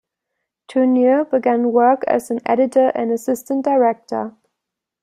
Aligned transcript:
Tourneur 0.67 1.25
began 1.25 1.71
work 1.71 2.03
as 2.07 2.31
an 2.31 2.39
editor 2.47 2.87
and 2.95 3.11
assistant 3.11 3.63
director. 3.63 4.35